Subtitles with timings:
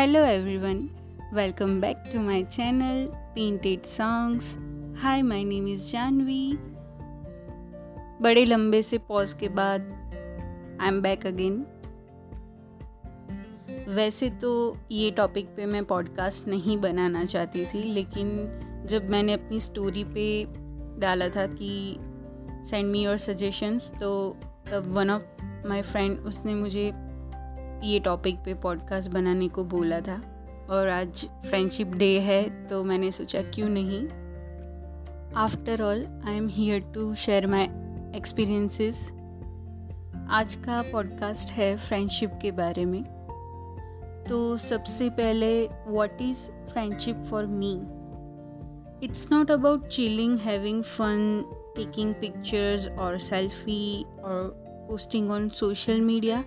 [0.00, 0.88] Hello everyone,
[1.30, 4.56] welcome back to my channel Painted Songs.
[4.96, 6.56] Hi, my name is Janvi.
[8.22, 9.90] बड़े लंबे से pause के बाद
[10.80, 11.58] आई एम बैक अगेन
[13.88, 14.52] वैसे तो
[14.92, 18.32] ये टॉपिक पे मैं पॉडकास्ट नहीं बनाना चाहती थी लेकिन
[18.86, 20.26] जब मैंने अपनी स्टोरी पे
[21.00, 21.96] डाला था कि
[22.70, 24.36] सेंड मी योर सजेशंस तो
[24.72, 25.22] तब वन ऑफ़
[25.68, 26.90] माय फ्रेंड उसने मुझे
[27.82, 30.22] ये टॉपिक पे पॉडकास्ट बनाने को बोला था।
[30.70, 34.08] और आज फ्रेंडशिप डे है तो मैंने सोचा क्यों नहीं?
[35.34, 37.64] After all I am here to share my
[38.16, 39.10] experiences
[40.30, 43.04] आज का पॉडकास्ट है फ्रेंडशिप के बारे में।
[44.28, 46.38] तो सबसे पहले what is
[46.72, 47.72] friendship for me
[49.06, 51.44] it's not about chilling having fun
[51.76, 56.44] taking pictures और सेल्फी और posting on social media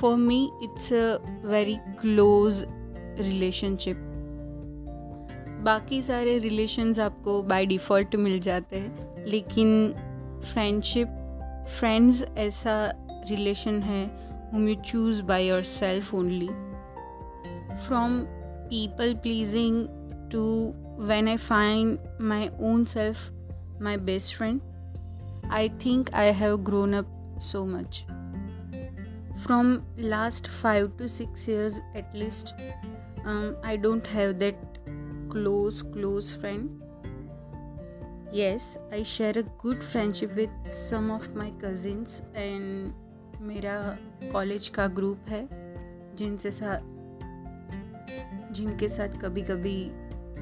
[0.00, 2.64] for me it's a very close
[3.18, 3.96] relationship
[5.62, 9.92] बाकी सारे रिलेशन्स आपको बाई डिफ़ॉल्ट मिल जाते हैं, लेकिन
[10.52, 11.08] फ्रेंडशिप
[11.68, 12.92] फ्रेंड्स ऐसा
[13.30, 14.04] रिलेशन है
[14.52, 16.48] whom you choose by yourself only
[17.76, 18.20] from
[18.70, 19.86] people pleasing
[20.32, 20.74] to
[21.06, 23.30] when I find my own self
[23.82, 24.60] my best friend
[25.52, 28.04] I think I have grown up so much
[29.40, 32.54] From last five to six years at least,
[33.24, 34.54] um, I don't have that
[35.30, 36.82] close close friend.
[38.32, 42.92] Yes, I share a good friendship with some of my cousins and
[43.40, 43.74] मेरा
[44.32, 45.48] college का group है
[46.16, 46.80] जिनसे साथ
[48.54, 49.76] जिनके साथ कभी कभी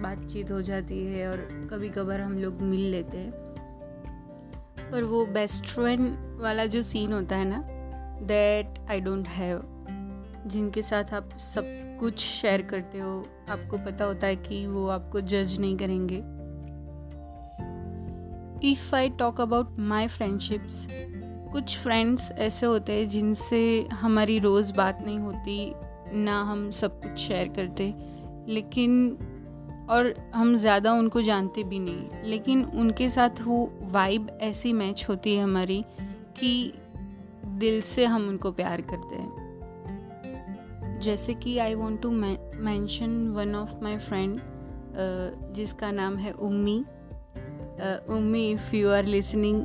[0.02, 5.66] बातचीत हो जाती है और कभी कभार हम लोग मिल लेते हैं पर वो बेस्ट
[5.66, 7.77] फ्रेंड वाला जो सीन होता है ना
[8.22, 9.62] दैट आई डोंट हैव
[10.46, 11.64] जिनके साथ आप सब
[12.00, 16.16] कुछ शेयर करते हो, आपको पता होता है कि वो आपको जज नहीं करेंगे।
[18.70, 20.86] If I talk about my friendships
[21.52, 25.72] कुछ फ्रेंड्स ऐसे होते हैं जिनसे हमारी रोज़ बात नहीं होती,
[26.14, 27.94] ना हम सब कुछ शेयर करते,
[28.48, 29.10] लेकिन,
[29.90, 35.34] और हम ज़्यादा उनको जानते भी नहीं। लेकिन उनके साथ वो वाइब ऐसी मैच होती
[35.34, 35.84] है हमारी
[36.38, 36.72] कि
[37.58, 43.82] दिल से हम उनको प्यार करते हैं। जैसे कि I want to mention one of
[43.82, 44.40] my friend
[45.52, 46.84] जिसका नाम है Ummi.
[48.08, 49.62] Ummi if you are listening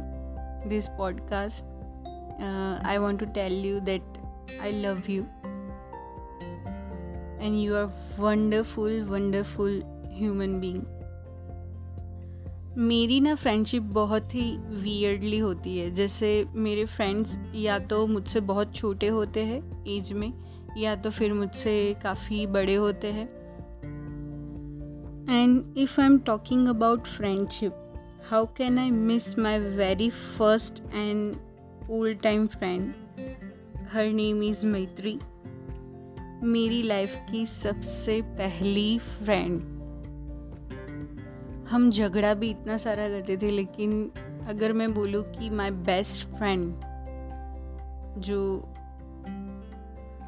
[0.69, 1.65] this podcast
[2.85, 4.01] I want to tell you that
[4.61, 5.23] I love you
[7.41, 7.85] and you are
[8.19, 11.02] wonderful wonderful human being
[12.77, 18.75] मेरी ना friendship बहुत ही weirdly होती है। जैसे मेरे फ्रेंड्स या तो मुझसे बहुत
[18.75, 20.33] छोटे होते हैं एज में,
[20.77, 23.27] या तो फिर मुझसे काफ़ी बड़े होते हैं।
[25.29, 27.93] And if I am talking about friendship
[28.29, 31.35] how can I miss my very first and
[31.91, 32.93] old time friend
[33.91, 35.19] her name is Maitri
[36.43, 39.72] मेरी लाइफ की सबसे पहली फ्रेंड
[41.69, 44.11] हम झगड़ा भी इतना सारा करते थे लेकिन
[44.47, 46.73] अगर मैं बोलूँ कि माय बेस्ट फ्रेंड
[48.21, 48.59] जो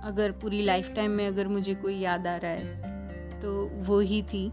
[0.03, 2.95] अगर पूरी लाइफ टाइम में अगर मुझे कोई याद आ रहा है
[3.41, 4.51] तो वो ही थी। आ,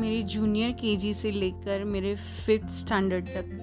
[0.00, 3.58] मेरे जूनियर केजी से लेकर मेरे फिफ्थ स्टैंडर्ड तक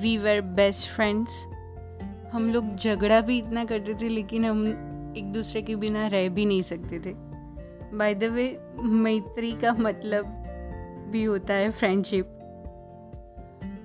[0.00, 1.46] वी वर बेस्ट फ्रेंड्स
[2.32, 4.66] हम लोग झगड़ा भी इतना करते थे लेकिन हम
[5.16, 7.27] एक दूसरे के बिना रह भी नहीं सकते थे।
[7.94, 10.24] बाय द वे मैत्री का मतलब
[11.10, 12.34] भी होता है friendship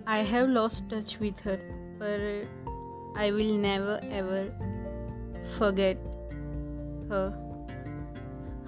[0.08, 1.58] I have lost touch with her
[2.02, 4.50] पर I will never ever
[5.60, 5.98] forget
[7.12, 7.42] her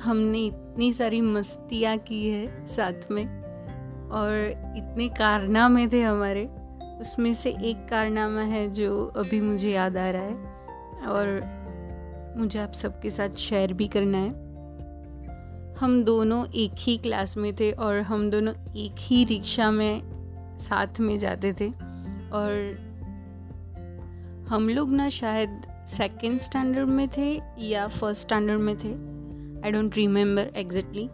[0.02, 3.26] हमने इतनी सारी मस्तियाँ की है साथ में,
[4.10, 4.34] और
[4.78, 6.46] इतने कारनामे थे हमारे,
[7.02, 10.34] उसमें से एक कारनामा है जो अभी मुझे याद आ रहा है,
[11.08, 11.42] और
[12.38, 14.45] मुझे आप सबके साथ शेयर भी करना है।
[15.80, 20.02] हम दोनों एक ही क्लास में थे और हम दोनों एक ही रिक्शा में
[20.60, 21.68] साथ में जाते थे।
[22.34, 22.76] और
[24.50, 28.92] हम लोग ना शायद सेकेंड स्टैंडर्ड में थे या फ़र्स्ट स्टैंडर्ड में थे।
[29.66, 31.10] आई डोंट रिमेम्बर एग्जैक्टली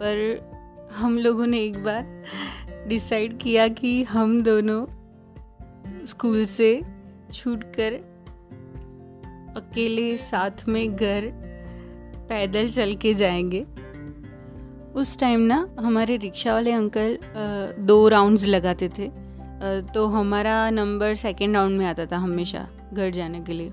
[0.00, 0.46] पर
[0.92, 2.24] हम लोगों ने एक बार
[2.88, 4.86] डिसाइड किया कि हम दोनों
[6.06, 6.82] स्कूल से
[7.32, 8.16] छूट कर
[9.56, 11.32] अकेले साथ में घर
[12.28, 13.66] पैदल चल के जाएँगे।
[14.96, 17.18] उस टाइम ना, हमारे रिक्शा वाले अंकल
[17.78, 19.08] दो राउंड्स लगाते थे।
[19.94, 23.70] तो हमारा नंबर सेकेंड राउंड में आता था हमेशा घर जाने के लिए।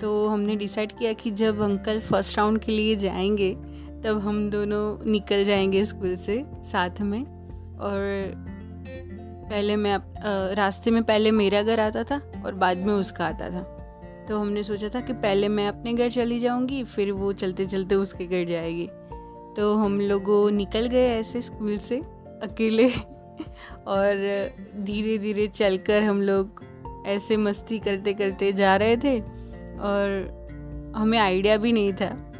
[0.00, 3.52] तो हमने डिसाइड किया कि जब अंकल फ़र्स्ट राउंड के लिए जाएँगे,
[4.04, 7.22] तब हम दोनों निकल जाएँगे स्कूल से साथ में।
[7.80, 8.32] और
[9.50, 9.98] पहले मैं
[10.54, 13.62] रास्ते में पहले मेरा घर आता था और बाद में उसका आता था।
[14.28, 17.94] तो हमने सोचा था कि पहले मैं अपने घर चली जाऊँगी, फिर वो चलते चलते
[17.94, 18.88] उसके घर जाएगी।
[19.56, 21.96] तो हम लोग निकल गए ऐसे स्कूल से
[22.42, 22.90] अकेले।
[23.86, 24.14] और
[24.80, 26.64] धीरे धीरे चलकर हम लोग
[27.06, 29.20] ऐसे मस्ती करते करते जा रहे थे
[29.78, 30.38] और
[30.96, 32.32] हमें आइडिया भी नहीं था।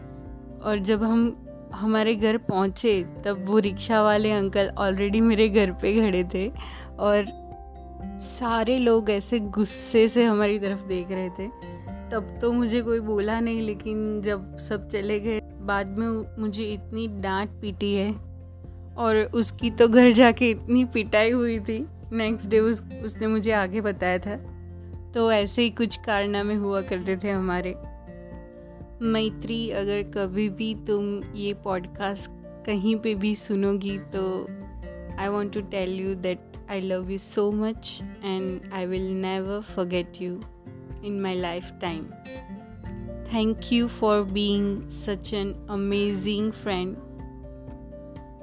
[0.65, 5.95] और जब हम हमारे घर पहुँचे, तब वो रिक्शा वाले अंकल ऑलरेडी मेरे घर पे
[5.95, 6.53] खड़े थे
[6.99, 7.49] और
[8.19, 11.47] सारे लोग ऐसे गुस्से से हमारी तरफ़ देख रहे थे।
[12.11, 17.07] तब तो मुझे कोई बोला नहीं, लेकिन जब सब चले गए बाद में मुझे इतनी
[17.21, 18.13] डांट पीटी है
[18.97, 23.81] और उसकी तो घर जाके इतनी पिटाई हुई थी। नेक्स्ट डे उस, उसने मुझे आगे
[23.81, 24.37] बताया था।
[25.15, 27.75] तो ऐसे ही कुछ कारनामे हुआ करते थे हमारे।
[29.03, 32.31] मैत्री, अगर कभी भी तुम ये पॉडकास्ट
[32.67, 34.25] कहीं पे भी सुनोगी तो
[35.19, 36.41] I want to tell you that
[36.71, 40.41] I love you so much and I will will never you
[41.05, 42.05] in my life lifetime.
[43.35, 46.95] Thank you for being such an amazing friend.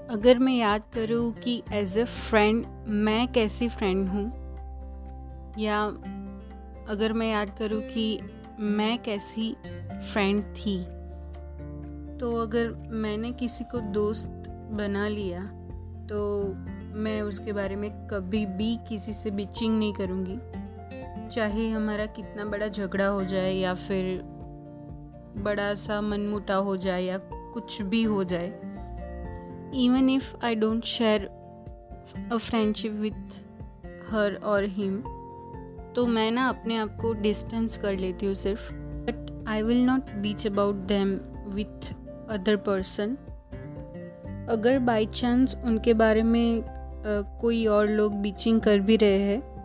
[0.10, 4.26] अगर मैं याद करूँ कि एज अ फ्रेंड मैं कैसी friend हूँ?
[5.60, 5.84] या
[6.90, 8.20] अगर मैं याद करूँ कि
[8.60, 9.58] मैं कैसी
[10.14, 10.84] फ्रेंड थी?
[12.18, 15.42] तो अगर मैंने किसी को दोस्त बना लिया
[16.10, 16.54] तो
[16.96, 20.38] मैं उसके बारे में कभी भी किसी से बिचिंग नहीं करूँगी।
[21.36, 24.35] चाहे हमारा कितना बड़ा झगड़ा हो जाए या फिर
[25.38, 28.48] बड़ा सा मनमुटा हो जाए या कुछ भी हो जाए
[29.76, 31.26] even if I don't share
[32.34, 33.42] a friendship with
[34.12, 35.02] her और हिम
[35.96, 40.12] तो मैं ना अपने आप को डिस्टेंस कर लेती हूँ सिर्फ़। But I will not
[40.12, 41.94] bitch about them with
[42.30, 43.16] other person
[44.50, 46.64] अगर बाई चांस उनके बारे में
[47.42, 49.56] कोई और लोग बीचिंग कर भी रहे हैं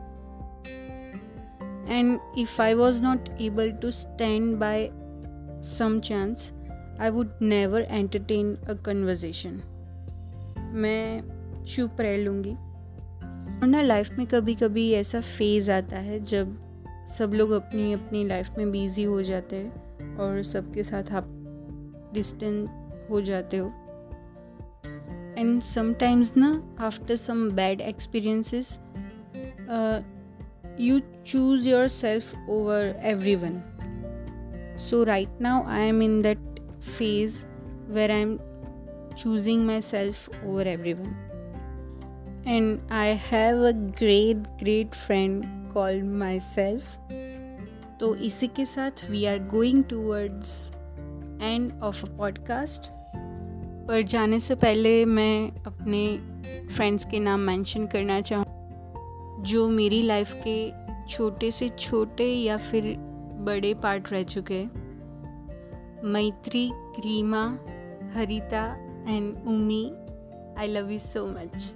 [1.88, 4.90] and if I was not able to stand by
[5.62, 6.52] some chance
[7.00, 9.60] I would never entertain a conversation
[10.72, 11.22] मैं
[11.64, 12.52] चुप रह लूँगी।
[13.60, 16.70] और ना लाइफ में कभी कभी ऐसा फ़ेज़ आता है जब
[17.18, 21.24] सब लोग अपनी अपनी लाइफ में बिज़ी हो जाते हैं और सबके साथ आप
[22.14, 22.68] डिस्टेंस
[23.10, 23.72] हो जाते हो।
[25.38, 26.48] And sometimes na
[26.90, 28.78] after some bad experiences
[29.70, 30.00] uh,
[30.78, 33.79] you choose over over everyone
[34.80, 36.38] so right now i am in that
[36.80, 37.44] phase
[37.88, 38.38] where i'm
[39.14, 41.16] choosing myself over everyone
[42.46, 43.72] and i have a
[44.02, 45.44] great great friend
[45.74, 46.96] called myself
[48.00, 50.70] तो इसी के साथ we are going towards
[51.42, 52.90] end of a podcast
[53.88, 56.02] पर जाने से पहले मैं अपने
[56.74, 60.56] फ्रेंड्स के नाम मेंशन करना चाहूँ जो मेरी लाइफ के
[61.08, 63.09] छोटे से छोटे या फिर
[63.44, 64.64] बड़े पार्ट रह चुके
[66.04, 67.58] Maitri Krima
[68.14, 68.74] Harita
[69.08, 69.94] and Ummi
[70.58, 71.74] I love you so much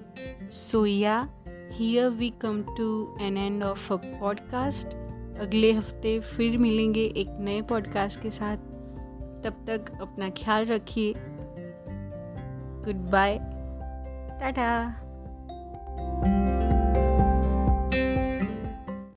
[0.52, 1.28] so yeah
[1.72, 4.88] here we come to an end of a podcast
[5.40, 8.56] अगले हफ़्ते फिर मिलेंगे एक नए पॉडकास्ट के साथ।
[9.44, 11.14] तब तक अपना ख्याल रखिए।
[12.86, 13.10] Good
[14.34, 15.04] Ta-da.